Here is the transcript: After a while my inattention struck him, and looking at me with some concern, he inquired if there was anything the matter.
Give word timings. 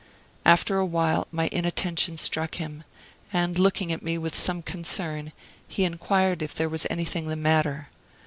After 0.45 0.79
a 0.79 0.85
while 0.87 1.27
my 1.31 1.47
inattention 1.51 2.17
struck 2.17 2.55
him, 2.55 2.83
and 3.31 3.59
looking 3.59 3.91
at 3.91 4.01
me 4.01 4.17
with 4.17 4.35
some 4.35 4.63
concern, 4.63 5.31
he 5.67 5.83
inquired 5.83 6.41
if 6.41 6.55
there 6.55 6.69
was 6.69 6.87
anything 6.89 7.27
the 7.27 7.35
matter. 7.35 7.87